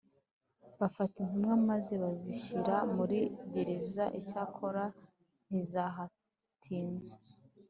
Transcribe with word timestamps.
bafata 0.79 1.15
intumwa 1.23 1.53
maze 1.69 1.93
bazishyira 2.03 2.75
muri 2.95 3.19
gereza 3.53 4.03
Icyakora 4.19 4.83
ntizahatinze 5.47 7.15